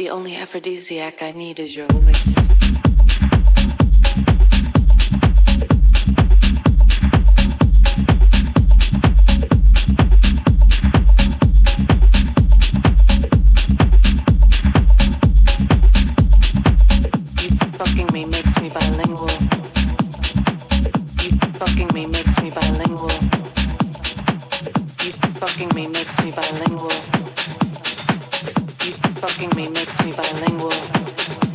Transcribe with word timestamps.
The 0.00 0.08
only 0.08 0.34
aphrodisiac 0.34 1.22
I 1.22 1.32
need 1.32 1.60
is 1.60 1.76
your 1.76 1.86
voice. 1.88 2.26
You 17.36 17.50
fucking 17.76 18.08
me 18.14 18.24
makes 18.24 18.56
me 18.62 18.70
bilingual. 18.70 19.28
You 21.20 21.30
fucking 21.60 21.90
me 21.94 22.06
makes 22.06 22.40
me 22.40 22.48
bilingual. 26.30 27.59
Fucking 29.20 29.50
me 29.54 29.68
makes 29.68 30.02
me 30.02 30.12
bilingual. 30.12 31.49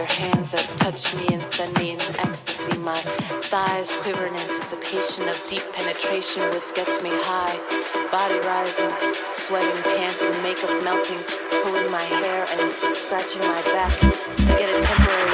Your 0.00 0.08
hands 0.16 0.52
that 0.52 0.64
touch 0.80 1.14
me 1.16 1.28
and 1.34 1.42
send 1.42 1.76
me 1.76 1.92
into 1.92 2.08
ecstasy. 2.24 2.78
My 2.78 2.96
thighs 3.52 3.92
quiver 4.00 4.24
in 4.24 4.32
anticipation 4.32 5.28
of 5.28 5.36
deep 5.46 5.60
penetration, 5.74 6.42
which 6.56 6.72
gets 6.72 7.02
me 7.02 7.10
high. 7.12 7.60
Body 8.08 8.40
rising, 8.48 8.88
sweating, 9.36 9.82
pants 9.82 10.22
and 10.22 10.42
makeup 10.42 10.72
melting, 10.82 11.20
pulling 11.62 11.90
my 11.92 12.00
hair 12.00 12.46
and 12.48 12.96
scratching 12.96 13.42
my 13.42 13.60
back. 13.76 13.92
I 14.48 14.56
get 14.56 14.72
a 14.72 14.80
temporary 14.80 15.29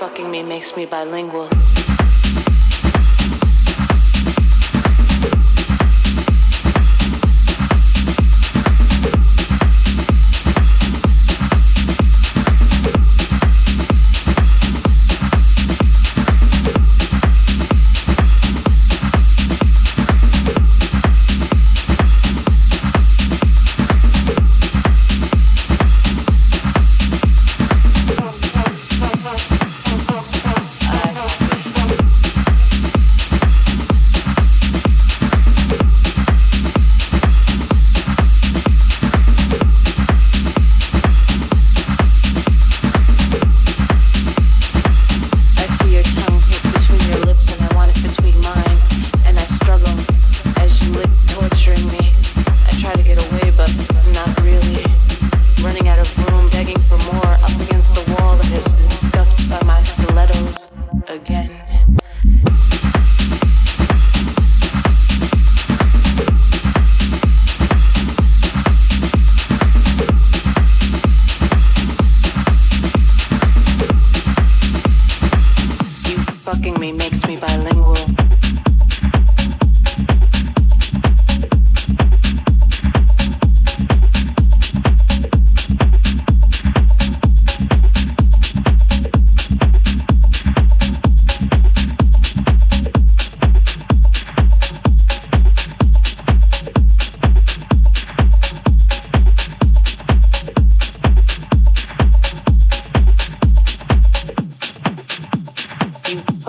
fucking 0.00 0.30
me 0.30 0.42
makes 0.42 0.78
me 0.78 0.86
bilingual. 0.86 1.46
Fucking 76.52 76.80
me 76.80 76.90
makes 76.90 77.19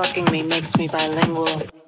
fucking 0.04 0.32
me 0.32 0.42
makes 0.44 0.76
me 0.78 0.88
bilingual. 0.88 1.81